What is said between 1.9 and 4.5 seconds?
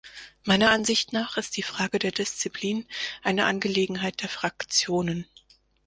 der Disziplin eine Angelegenheit der